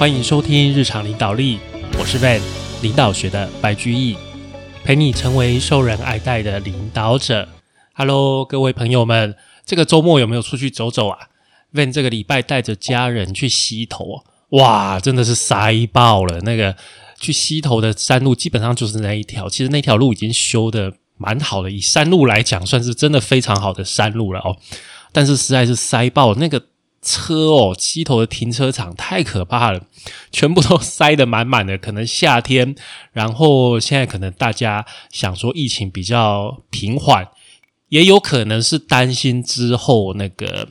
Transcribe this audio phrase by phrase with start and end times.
[0.00, 1.58] 欢迎收听日常领导力，
[1.98, 2.40] 我是 Van，
[2.80, 4.16] 领导学的白居易，
[4.82, 7.46] 陪你成为受人爱戴的领导者。
[7.92, 9.36] Hello，各位朋友们，
[9.66, 11.18] 这个周末有没有出去走走啊
[11.74, 16.40] ？Van 这个礼拜带着家人去溪头，哇，真的是塞爆了。
[16.44, 16.74] 那个
[17.18, 24.56] 去溪头的山路基本上就是那一条，其实那条路已经修的蛮好的，以山路来讲，算是真的非常好的山路了哦。
[25.12, 26.62] 但是实在是塞爆那个。
[27.02, 29.86] 车哦，西头的停车场太可怕了，
[30.30, 31.78] 全部都塞得满满的。
[31.78, 32.74] 可能夏天，
[33.12, 37.28] 然后现在可能大家想说疫情比较平缓，
[37.88, 40.68] 也有可能是担心之后那个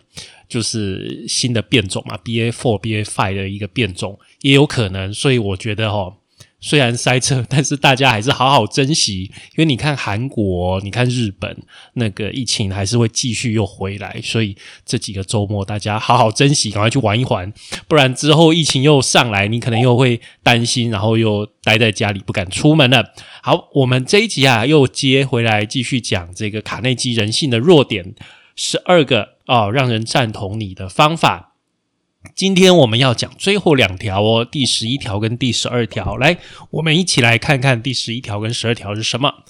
[0.48, 5.14] 就是新的变种嘛，BA four、BA five 的一个变种，也有可能。
[5.14, 6.16] 所以我觉得哦。
[6.62, 11.58] 虽然塞车，但是大家还是好好珍惜，因为你看韩国，你看日本，
[11.94, 17.54] 那个疫情还是会继续又回来，所以这几个周末大家好好珍惜，赶快去玩一玩，
[17.88, 23.14] 不然之后疫情又上来，你可能又会担心，然后又待在家里不敢出门了。
[23.42, 28.14] 好，我们这一集啊，又接回来继续讲这个卡内基人性的弱点，
[28.56, 31.49] 十二个哦，让人赞同你的方法。
[32.36, 36.18] 今天我们要讲最后两条哦，第十一条跟第十二条。
[36.18, 36.38] 来，
[36.72, 39.46] 我们一起来看看第十一条跟十二条是什么。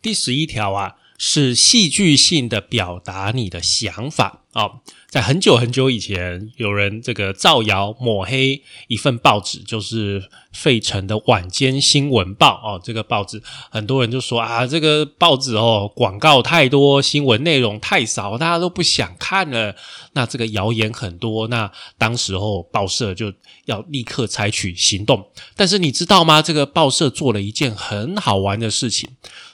[0.00, 4.70] 第十一条啊，是戏剧性的表达你的想法啊。
[5.08, 12.80] 在很久很久以前，有人这个造谣抹黑一份报纸，就是费城的晚间新闻报哦。
[12.82, 13.40] 这个报纸
[13.70, 19.74] 很多人就说啊，这个报纸哦，广告太多，新闻内容太少，大家都不想看了。
[20.12, 23.32] 那这个谣言很多，那当时候报社就
[23.66, 25.24] 要立刻采取行动。
[25.54, 26.42] 但是你知道吗？
[26.42, 29.08] 这个报社做了一件很好玩的事情。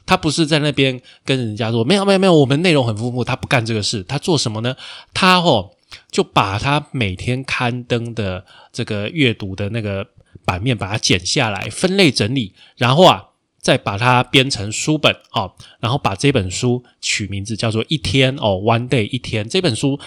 [0.05, 3.23] 他不是在那边跟人家说没有没有没有，我们内容很丰富。
[3.23, 4.75] 他不干这个事，他做什么呢？
[5.13, 5.73] 他哦
[6.11, 10.07] 就把他每天刊登的这个阅读的那个
[10.45, 13.31] 版面，把它剪下来，分类整理，然后啊
[13.61, 19.49] 再把它编成书本哦，然后把这本书取名字叫做一天哦，One Day 一天。
[19.49, 20.01] 这本书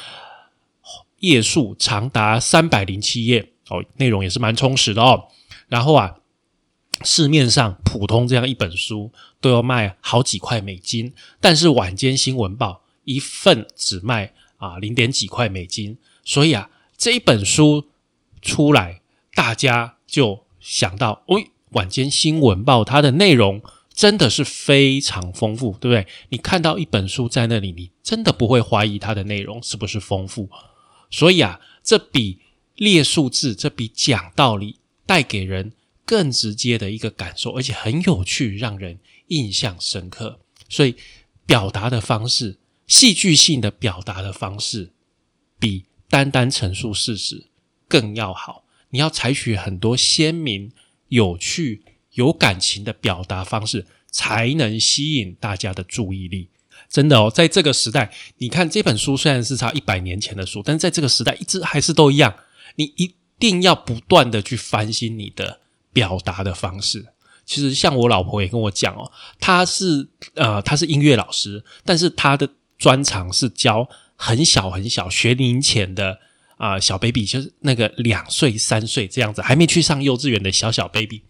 [1.20, 5.26] 页数长达三百零七页哦，内容也是蛮充实的哦。
[5.68, 6.18] 然后啊。
[7.04, 14.32] 市面上普通这样一本书都要卖好几块美金，但是晚间新闻报一份只卖
[14.66, 17.88] 啊零点几块美金，所以啊这一本书
[18.42, 19.02] 出来，
[19.34, 23.62] 大家就想到，喂，晚间新闻报它的内容
[23.94, 26.08] 真的是非常丰富，对不对？
[26.30, 30.50] 你看到一本书在那里，你真的不会怀疑它的内容是不是丰富，
[31.10, 32.40] 所以啊，这比
[32.76, 35.74] 列数字，这比讲道理带给人。
[36.08, 39.00] 更直接的一个感受，而且很有趣，让人
[39.30, 40.40] 印象深刻。
[40.70, 40.94] 所以
[41.48, 44.92] 表达的方式，戏剧性的表达的方式，
[45.60, 47.48] 比单单陈述事实
[47.88, 48.64] 更要好。
[48.90, 50.72] 你要采取很多鲜明、
[51.10, 56.50] 有趣、有感情的表达方式，才能吸引大家的注意力。
[56.90, 62.36] 真的哦，在这个时代，你看这本书虽然是差一百年前的书，但在这个时代，一直还是都一样。
[62.76, 65.62] 你一定要不断的去翻新你的。
[65.96, 67.06] 表达的方式，
[67.46, 69.10] 其实像我老婆也跟我讲哦，
[69.40, 76.20] 她是呃，她是音乐老师，但是她的专长是教很小很小学龄前的
[76.58, 81.22] 啊小 baby，就是那个两岁三岁这样子，还没去上幼稚园的小小 baby，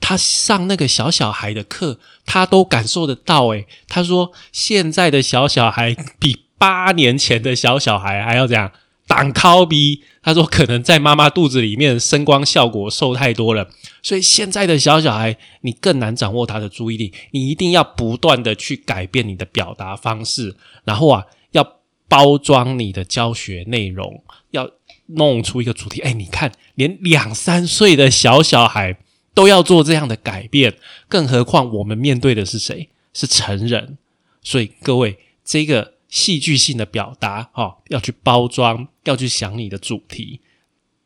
[0.00, 3.46] 他上那个小小孩的课，他都感受得到。
[3.48, 8.72] 诶，他说现在的小小孩比八年前的小小孩还要这样。
[9.08, 13.70] 挡靠逼，他说可能在妈妈肚子里面声光效果受太多了，
[14.02, 17.14] 所以现在的小小孩你更难掌握他的注意力。
[17.30, 20.54] 你一定要不断的去改变你的表达方式，
[20.84, 24.70] 然后啊，要包装你的教学内容，要
[25.06, 26.02] 弄出一个主题。
[26.02, 28.98] 哎，你看，连两三岁的小小孩
[29.32, 30.76] 都要做这样的改变，
[31.08, 32.90] 更何况我们面对的是谁？
[33.14, 33.96] 是成人。
[34.42, 35.94] 所以各位，这个。
[36.08, 40.40] 戏剧性的表达，哈，要去包装，要去想你的主题，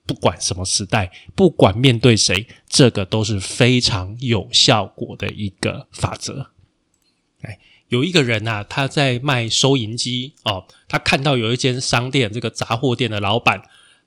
[0.06, 6.52] 不管什么时代，不管面对谁，这个都是非常有效果的一个法则。
[7.43, 7.58] 哎，
[7.88, 13.62] 有一个人呐，他在卖收银机哦，他看到有一间商店，这个杂货店的老板。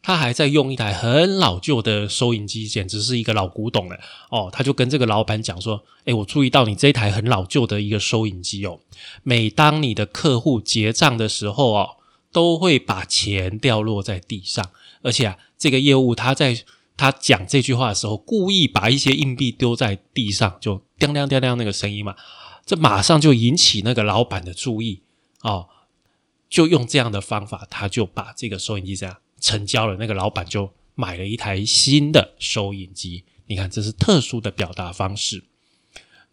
[0.06, 3.98] 他还在用一台很老旧的收银机，简直是一个老古董了
[4.30, 4.52] 哦。
[4.54, 8.80] 他就跟这个老板讲说：“诶，我注意到你这台很老旧的一个收银机哦，
[9.24, 11.98] 每当你的客户结账的时候哦，
[12.31, 14.69] 都会把钱掉落在地上。
[15.02, 16.63] 而且啊，这个业务他在
[16.96, 22.16] 他讲这句话的时候，故意把一些硬币丢在地上，就叮当叮当那个声音嘛，
[22.63, 25.02] 这马上就引起那个老板的注意
[25.42, 25.69] 哦。
[26.48, 33.23] 就用这样的方法，他就把这个收银机这样。”成交了，那个老板就买了一台新的收音机。
[33.47, 35.43] 你看，这是特殊的表达方式。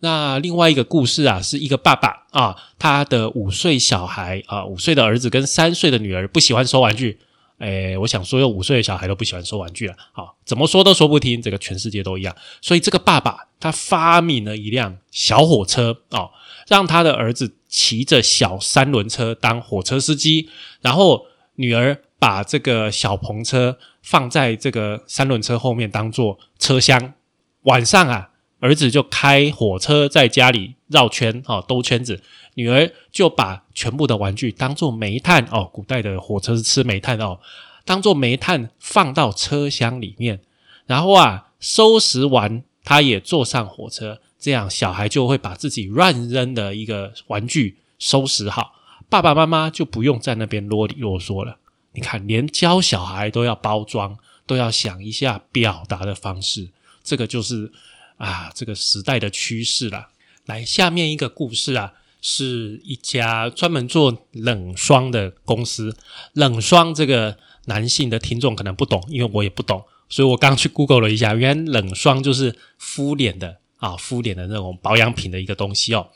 [0.01, 7.21] 那另外一个故事啊，是一个爸爸啊，他的五岁小孩啊，五岁的儿子跟三岁的女儿不喜欢收玩具。
[7.59, 9.95] 诶，我想所有五岁的小孩都不喜欢收玩具了。
[10.11, 12.35] 好，怎么说都说不听，这个全世界都一样。
[12.61, 16.31] 所以这个爸爸他发明了一辆小火车哦，
[16.67, 20.49] 让他的儿子骑着小三轮车当火车司机，
[20.81, 21.27] 然后
[21.63, 27.15] 女儿把这个小篷车放在这个三轮车后面当做车厢。
[27.63, 28.31] 晚上啊。
[28.63, 32.23] 儿子就开火车在家里绕圈，哦，兜圈子。
[32.55, 37.41] 女儿就把全部的玩具当做煤炭，哦，古代的火车是吃煤炭哦，
[37.85, 40.39] 当做煤炭放到车厢里面。
[40.87, 48.77] 然后啊，收拾完，他也坐上火车，这样小孩就会把自己乱扔的一个玩具收拾好，
[49.13, 51.59] 爸爸妈妈就不用在那边啰里啰嗦了。
[51.93, 54.17] 你看，连教小孩都要包装，
[54.47, 56.71] 都要想一下表达的方式，
[57.05, 57.71] 这个就是。
[58.19, 60.11] 啊，这个时代的趋势啦。
[60.47, 65.97] 来，下面一个故事啊，是一家专门做冷霜的公司。
[66.35, 76.11] 冷霜这个男性的听众可能不懂，因为我也不懂，所以我刚去 Google 了一下，原来冷霜就是敷脸的啊，敷脸的那种保养品的一个东西哦。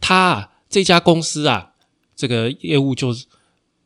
[0.00, 1.72] 他这家公司啊，
[2.16, 3.14] 这个业务就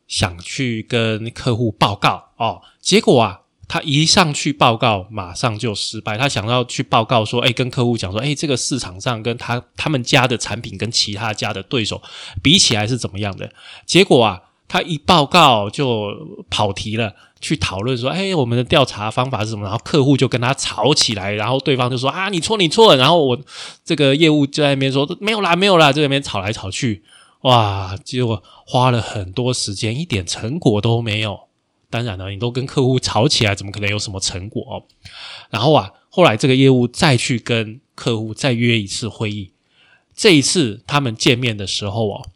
[0.07, 3.37] 想去跟客户报告哦，结果啊。
[3.73, 6.17] 他一上去报告，马上就失败。
[6.17, 12.01] 他想要去报告说：“哎，跟客户讲说，哎，这个市场上跟他他们家的产品跟其他家的对手
[12.43, 13.49] 比起来是怎么样的？”
[13.87, 16.11] 结果啊，他一报告就
[16.49, 23.39] 跑题了，去讨论说：“哎，我们的调查方法是什么？”然后客户就跟他吵起来，然后对方就说：“啊，你错，你错。”然后我
[23.85, 27.05] 这个业务就在那边说：“没有啦，没有啦。”在那边吵来吵去，
[27.41, 31.47] 哇，结果花了很多时间，一点成果都没有。
[31.89, 34.83] 当然了，你都跟客户吵起来，怎么可能有什么成果哦？
[35.49, 39.51] 然后啊，后来这个业务再去跟客户再约一次会议，
[40.15, 42.29] 这一次他们见面的时候哦，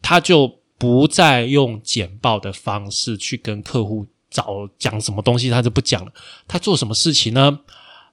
[0.00, 6.12] 他就不再用简报的方式去跟客户找讲什么东西，他就不讲了。
[6.46, 7.60] 他做什么事情呢？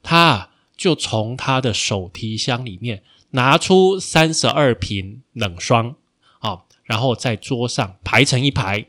[0.03, 5.95] 他就从他的手提箱里面拿出三十二瓶冷霜，
[6.85, 8.87] 然后在桌上排成一排。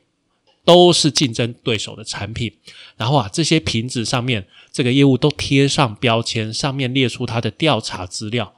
[0.67, 2.59] 都是竞争对手的产品，
[2.97, 8.53] 然后啊，这些瓶子上面这个业务都贴上标签，上面列出他的调查资料，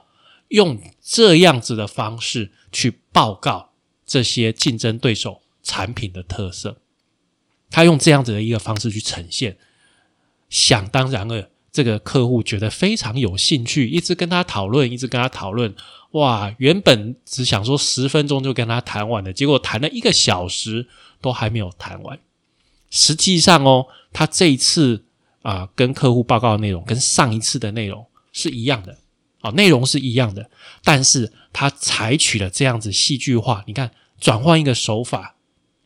[0.49, 3.75] 用这样子的方式去报告
[4.07, 6.79] 这些竞争对手产品的特色。
[7.71, 9.59] 他用这样子的一个方式去呈现，
[10.49, 15.75] 想当然了，这个客户觉得非常有兴趣，一直跟他讨论，一直跟他讨论。
[16.13, 20.87] 哇，原本只想说十分钟就跟他谈完了，结果谈了一个小时
[21.21, 22.19] 都还没有谈完。
[22.91, 25.05] 实际上哦，他这一次
[25.43, 28.97] 啊跟客户报告的内容跟上一次的内容是一样的，
[29.43, 30.51] 啊内容是一样的，
[30.83, 35.37] 但是他采取了这样子戏剧化，你看转换一个手法，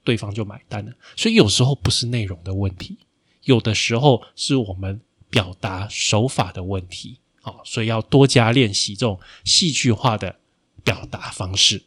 [0.04, 0.92] 对方就买单了。
[1.16, 2.98] 所以有时候不是内容的问题，
[3.42, 5.00] 有的时候是我们
[5.32, 7.18] 表达手法的问题。
[7.42, 10.36] 哦，所以要多加练习这种戏剧化的
[10.84, 11.82] 表达方式。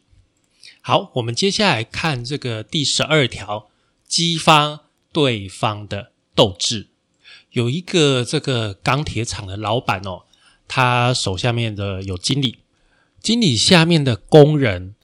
[0.82, 3.70] 好，我们接下来看这个第十二条，
[4.06, 4.80] 激发
[5.12, 6.88] 对方的斗志。
[7.52, 10.24] 有一个这个钢铁厂的老板哦，
[10.68, 12.58] 他手下面的有经理，
[13.22, 14.94] 经理下面的工人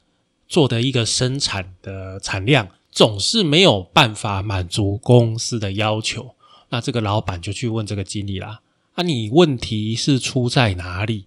[0.46, 6.34] 做的一个生产的产量总是没有办法满足公司的要求，
[6.72, 8.60] 那这个老板就去问这个经理啦。
[8.94, 11.26] 啊，你问题是出在哪里？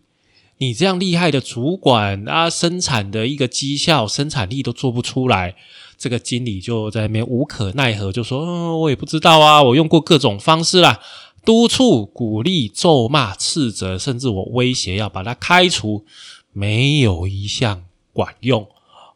[0.57, 5.55] 你这样厉害的主管啊，生产的一个绩效、生产力都做不出来，
[5.97, 10.99] 这个经理就在那边无可奈何，就说：“嗯，我也不知道啊，我用过各种方式啦，
[11.43, 16.05] 督促、鼓励、咒骂、斥责，甚至我威胁要把他开除，
[16.53, 17.83] 没有一项
[18.13, 18.67] 管用。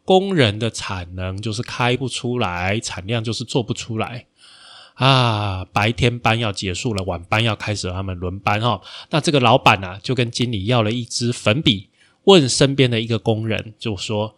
[0.03, 4.25] 工人的产能就是开不出来，产量就是做不出来。”
[4.99, 8.81] 啊，白天班要结束了，晚班要开始，他们轮班哈。
[9.11, 11.87] 那这个老板呢，就跟经理要了一支粉笔，
[12.25, 14.35] 问身边的一个工人，就说：“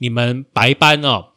[0.00, 1.28] 你们白班哦，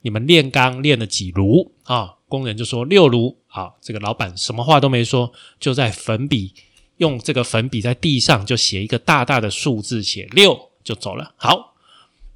[0.00, 6.54] 你们炼钢炼了几炉啊？”工人就说：“六炉。”好，这个老板什么话都没说，就在粉笔
[6.96, 11.34] 用这个粉笔在地上就写一个大大的数字，写六就走了。
[11.36, 11.74] 好，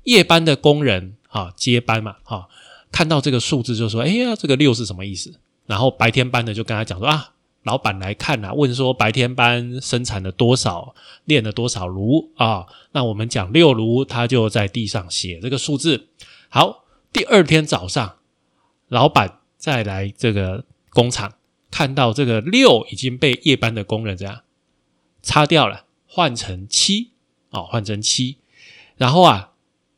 [0.05, 2.47] 夜班的工人啊，接班嘛，哈，
[2.91, 5.33] 看到这个数字就说：“哎呀，这个六是什么意思？”
[5.73, 12.67] 然后白天班的就跟他讲说啊，老板来看啊，问说白天班生产了多少，练了多少炉啊？
[12.93, 16.09] 那我们讲六炉，他就在地上写这个数字。
[16.51, 18.17] 好，第二天早上，
[18.89, 21.33] 老板再来这个工厂，
[21.71, 24.43] 看到这个六已经被夜班的工人这样
[25.23, 27.13] 擦掉了，换成七
[27.49, 28.37] 哦，换成七。
[28.99, 29.53] 然后啊，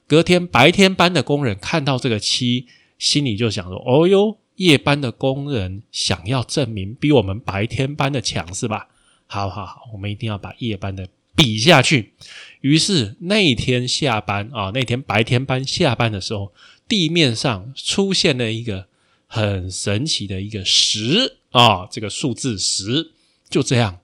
[0.07, 8.89] 隔天白天班的工人看到这个七，心里就想说：“哦哟，夜班的工人想要证明比我们白天班的强是吧？
[9.27, 12.15] 好好好，我们一定要把夜班的比下去。”
[12.63, 16.53] 于是那天下班啊，那天白天班下班的时候，
[16.89, 18.87] 地面上出现了一个。
[19.27, 23.11] 很神奇的一个十啊，这个数字十
[23.51, 23.99] 就这样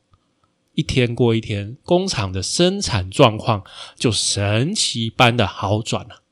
[0.75, 3.65] 一天过一天，工厂的生产状况
[3.95, 6.23] 就神奇般的好转了。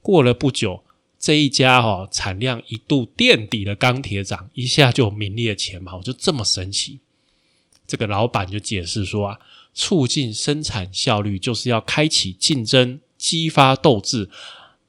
[0.00, 0.84] 过了不久，
[1.22, 6.98] 这一家哈产量一度垫底的钢铁厂一下就名列前茅，就这么神奇。
[7.86, 9.38] 这个老板就解释说啊，
[9.72, 14.28] 促进生产效率就是要开启竞争，激发斗志。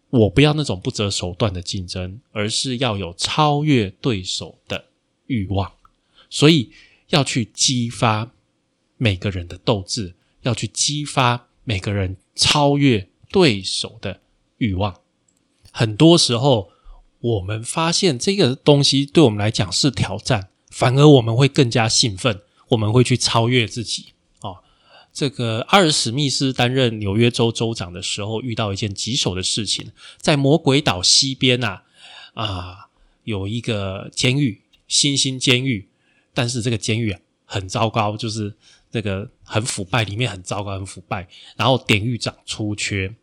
[0.10, 4.86] 我不要那种不择手段的竞争，而是要有超越对手的
[5.28, 5.72] 欲望。
[6.32, 6.72] 所以
[7.10, 8.32] 要去激发
[8.98, 14.20] 每个人的斗志，要去激发每个人超越对手的
[14.58, 15.03] 欲望。
[15.74, 16.70] 很多时候，
[17.20, 24.13] 我们发现这个东西对我们来讲是挑战，反而我们会更加兴奋，我们会去超越自己。
[24.42, 24.60] 哦
[25.12, 31.82] 这个阿尔史密斯担任纽约州州长的时候，遇到一件棘手的事情，在魔鬼岛西边呐，
[32.34, 32.89] 啊，
[33.24, 35.88] 有一个监狱，新兴监狱，
[36.34, 37.15] 但是这个监狱
[37.46, 38.56] 很糟糕，就是
[38.92, 41.27] 这个很腐败，里面很糟糕，很腐败。
[41.56, 43.13] 然后典狱长出缺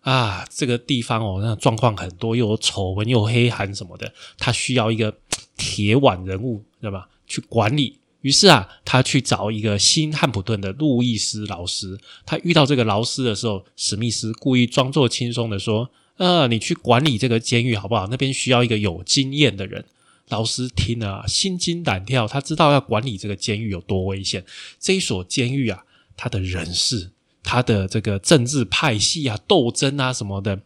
[0.00, 5.14] 啊，这个地方哦，那状况很多，又有丑闻，又有黑函什么的，他需要一个
[5.56, 7.08] 铁腕人物，对吧？
[7.26, 7.98] 去管理。
[8.22, 11.98] 于是啊，他去找一个新汉普顿的路易斯劳斯。
[12.26, 18.06] 他遇到这个劳斯的时候，史密斯故意装作轻松的说：“呃，你去管理这个监狱好不好？
[18.08, 19.84] 那边需要一个有经验的人。”
[20.28, 24.44] 劳斯听了心惊胆跳，他知道要管理这个监狱有多危险。
[24.78, 25.82] 这一所监狱啊，
[26.16, 27.10] 他的人事、
[27.42, 30.60] 他的这个政治派系啊、斗争啊什么的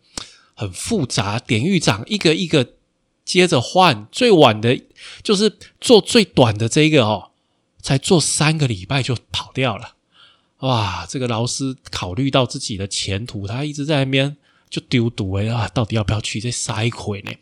[0.54, 1.38] 很复杂。
[1.38, 2.74] 典狱长一个一个
[3.24, 4.82] 接着换，最晚的
[5.22, 7.30] 就是做最短的这个哦。
[7.84, 9.96] 才做三个礼拜就跑掉了，
[10.60, 11.04] 哇！
[11.06, 14.38] 这个劳斯考虑到自己的前途，他一直在那边
[14.70, 17.32] 就丢赌哎啊，到底要不要去这塞回呢？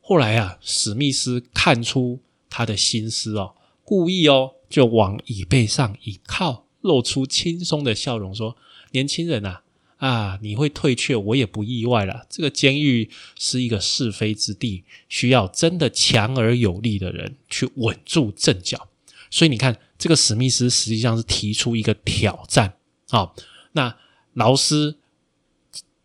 [0.00, 2.18] 后来啊，史密斯看出
[2.50, 3.54] 他的心思哦，
[3.84, 8.56] 故意哦，就往椅背上一靠，露出轻松的笑容，说
[8.92, 9.60] ：“年轻人呐，
[9.98, 12.26] 啊，你会退却，我也不意外了。
[12.28, 18.88] 这个监狱是一个是非之地，需要真的强而有力的人去稳住阵脚。”
[19.30, 22.76] 所以你看，这个史密斯实际上是提出一个挑战
[23.08, 23.32] 啊。
[23.72, 23.96] 那
[24.34, 24.98] 劳斯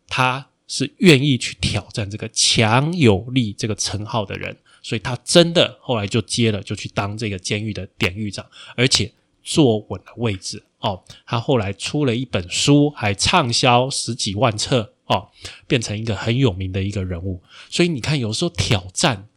[0.07, 8.45] 他是愿意去挑战这个强有力这个称号的人，所以他真的后来就接了，就去当这个监狱的典狱长，
[8.75, 9.11] 而且
[9.43, 11.03] 坐稳了位置哦。
[11.25, 15.29] 他后来出了一本书，还畅销十几万册哦，
[15.67, 17.41] 变成一个很有名的一个人物。
[17.69, 19.27] 所以你看，有时候挑战。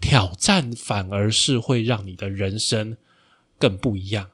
[0.00, 2.98] 挑战反而是会让你的人生
[3.58, 4.28] 更不一样。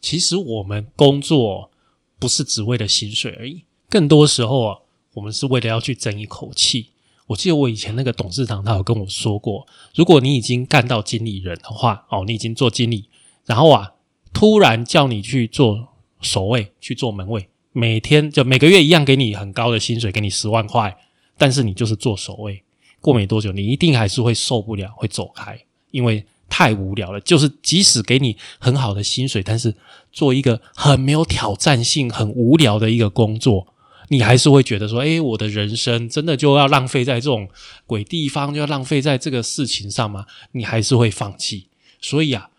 [0.00, 1.70] 其实我们工作
[2.18, 4.78] 不是只为了薪水而已，更多时候啊，
[5.12, 6.90] 我们是为了要去争一口气。
[7.28, 13.08] 我记得我以前那个董事长他有跟我说过，如果你已经干到经理人的话，哦，你已经做经理，
[13.44, 13.92] 然后啊，
[14.32, 15.88] 突然叫你去做
[16.20, 20.96] 守卫，去做门卫，每天就每个月一样给你很高的薪水，给你十万块，
[21.36, 22.62] 但是你就是做守卫。
[23.00, 25.58] 过没多久，你一定还是会受不了，会走开，
[25.92, 27.20] 因为太无聊了。
[27.20, 29.74] 就是即使给你很好的薪水，但是
[30.12, 33.74] 做一个很没有挑战性、很无聊的一个工作，
[34.08, 37.48] 你还是会觉得说：“哎，我的人生真的就要浪费在这种
[37.86, 41.68] 鬼地方，就要浪费在这个事情上吗？”你还是会放弃。
[42.00, 42.50] 所以啊。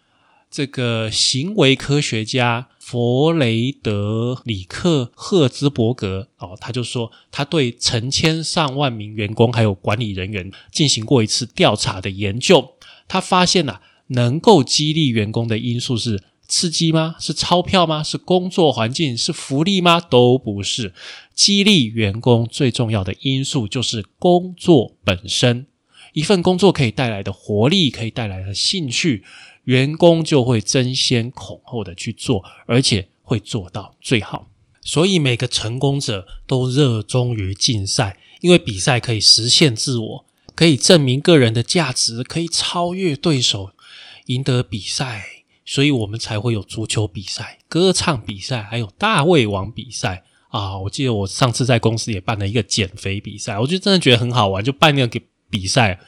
[0.52, 12.74] 这个行为科学家弗雷德里克赫兹伯格哦，他就说，他对成千上万名员工还有管理人员进行过一次调查的研究，
[13.08, 17.16] 他发现呐，能够激励员工的因素是刺激吗？
[17.20, 18.02] 是钞票吗？
[18.02, 19.16] 是工作环境？
[19.16, 20.02] 是福利吗？
[20.02, 20.96] 都不是。
[21.36, 25.68] 激励员工最重要的因素就是工作本身，
[26.14, 29.24] 一份工作可以带来的活力，可以带来的兴趣。
[29.70, 34.48] 员工就会争先恐后的去做，而且会做到最好。
[34.82, 43.70] 所以每个成功者都热衷于竞赛，因为比赛可以实现自我，可以证明个人的价值，可以超越对手，
[44.26, 45.24] 赢得比赛。
[45.64, 50.80] 所以我们才会有足球比赛、歌唱比赛，还有大胃王比赛啊！
[50.80, 56.00] 我记得我上次在公司也办了一个减肥比赛，我就真的觉得很好玩，就办那个比赛。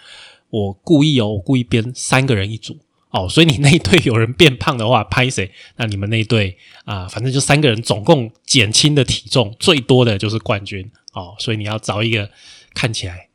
[0.49, 2.79] 我故意哦，我故意编三个人一组。
[3.11, 5.51] 哦，所以你那一队有人变胖的话，拍谁？
[5.75, 11.35] 那你们那一队啊，反正就三个人，总共减轻的体重最多的就是冠军哦。
[11.37, 12.31] 所以你要找一个
[12.73, 13.27] 看起来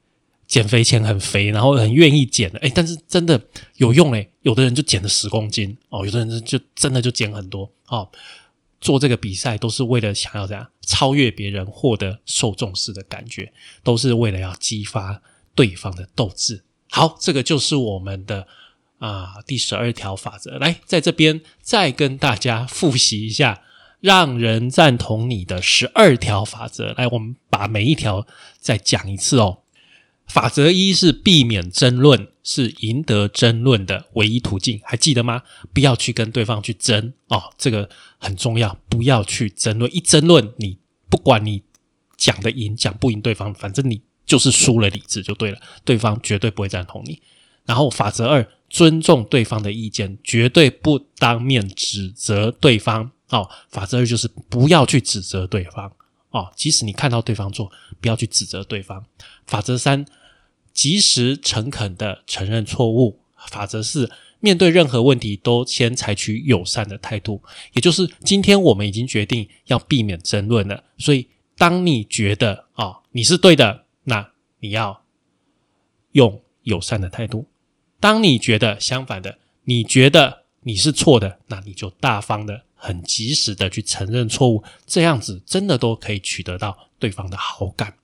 [0.46, 3.38] 减肥前很肥，然后很愿意减的，哎，但是真的
[3.76, 4.26] 有用哎。
[4.40, 8.08] 有的人就减了十公斤哦，有的人就真的就减很多哦。
[8.80, 13.52] 做这个比赛都是为了想要这样超越别人，获得受重视的感觉，
[13.82, 15.20] 都是为了要激发
[15.54, 16.62] 对方的斗志。
[16.90, 18.46] 好，这个就是我们的。
[18.98, 23.62] 啊，第十二条法则，来在这边再跟大家复习一下，
[24.00, 26.94] 让人赞同你的十二条法则。
[26.96, 28.26] 来，我们把每一条
[28.58, 29.58] 再讲一次哦。
[30.26, 35.42] 法则一是避免争论，是赢得争论的唯一途径，还记得吗？
[35.72, 37.88] 不要去跟对方去争哦，这个
[38.18, 39.94] 很重要，不要去争论。
[39.94, 41.62] 一争论，你不管你
[42.16, 47.20] 讲的赢讲不赢对方，反正你就是输了理智就对了，对方绝对不会赞同你。
[47.64, 48.48] 然后法则二。
[48.68, 53.10] 尊重对方的意见，绝对不当面指责对方。
[53.30, 55.92] 哦，法则二就是不要去指责对方。
[56.30, 57.70] 哦，即使你看到对方做，
[58.00, 59.04] 不要去指责对方。
[59.46, 60.04] 法则三，
[60.72, 63.20] 及时诚恳的承认错误。
[63.48, 67.42] 法则四，面对任何问题都先采取友善的态度。
[67.72, 74.30] 也就是今天我们已经决定要避免争论了，所以当你觉得哦你是对的，那
[74.60, 75.02] 你要
[76.12, 77.46] 用友善的态度。
[78.06, 87.94] 当你觉得相反的，你觉得你是错的，那你就大方的、很及时的去承认错误，这样子真的都可以取得到对方的好感。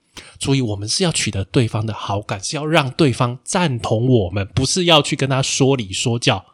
[0.41, 6.45] 所以，我们是要取得对方的好感，是要让对方赞同我们，不是要去跟他说理说教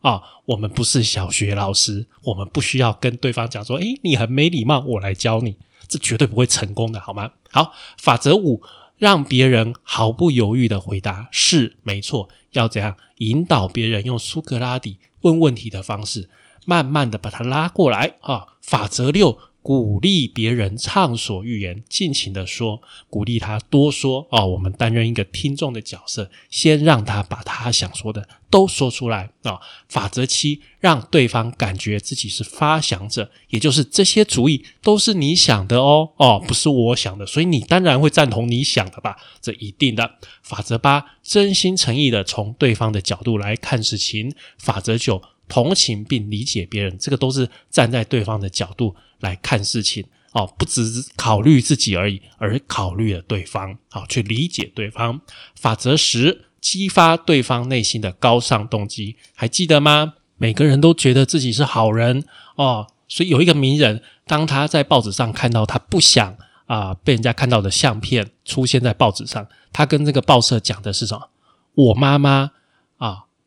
[0.00, 0.20] 啊。
[0.46, 5.54] 我们不是小学老师，我们不需要跟对方讲说：“诶，你很没礼貌，我来教你。”
[5.86, 7.30] 这绝对不会成功的，好吗？
[7.52, 8.60] 好，法则五。
[8.98, 16.28] 让别人毫不犹豫的回答是没错，要怎样引导别人用苏格拉底问问题的方式，
[16.64, 18.46] 慢慢的把他拉过来啊？
[18.60, 19.38] 法则六。
[19.66, 24.46] 鼓励别人畅所欲言，尽情的说，鼓励他多说哦。
[24.46, 29.58] 我们担任一个听众的角色，先让他把他想说的都说出来啊。
[29.88, 39.16] 法则七，让对方感觉自己是发想者，也就是这些主意都是你想的哦，哦，不是我想的，所以你当然会赞同你想的吧？
[39.40, 40.08] 这一定的。
[40.44, 44.32] 法则八，真心诚意的从对方的角度来看事情。
[44.58, 45.20] 法则九。
[45.48, 55.20] 同情并理解别人，这个都是站在对方的角度来看事情哦，不只是考虑自己而已，而考虑了对方，好去理解对方。
[55.54, 60.14] 法则十，激发对方内心的高尚动机，还记得吗？
[60.36, 62.24] 每个人都觉得自己是好人
[62.56, 71.30] 哦，所以有一个名人，当他在报纸上看到他不想啊被人家看到的相片出现在报纸上，他跟这个报社讲的是什么？
[71.74, 72.52] 我妈妈。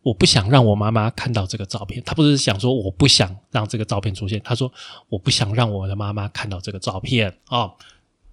[0.10, 2.02] 我不想让我妈妈看到这个照片。
[2.04, 4.72] 他不是想说我不想让这个照片出现，他说
[5.08, 7.72] 我不想让我的妈妈看到这个照片啊。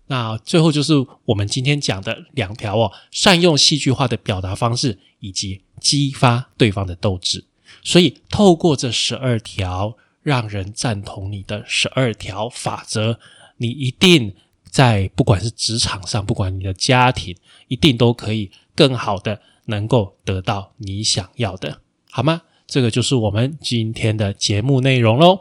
[0.06, 0.94] 那最后就是
[1.26, 7.44] 我们今天讲的两条哦：善用戏剧化的表达方式，以及激发对方的斗志。
[7.82, 13.18] 所以透过这十二条让人赞同你的十二条法则，
[13.58, 14.34] 你一定
[14.70, 17.36] 在不管是职场上，不管你的家庭，
[17.68, 19.42] 一定都可以更好的。
[19.66, 21.78] 能够得到你想要的，
[22.10, 22.42] 好吗？
[22.66, 25.40] 这个就是我们今天的节目内容喽。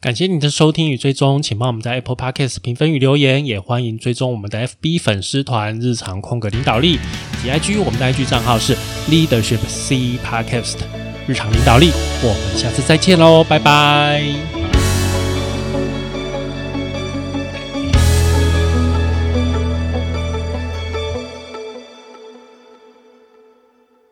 [0.00, 6.98] 感谢你的收听与追踪，请帮我们在 Apple Podcast 评分与留言，也欢迎追踪我们的 FB 粉丝团“日常空格领导力”
[7.40, 8.76] 及 IG，我们的 IG 账号是
[9.08, 10.78] Leadership C Podcast
[11.28, 11.90] 日常领导力。
[12.22, 14.61] 我们下次再见喽，拜拜。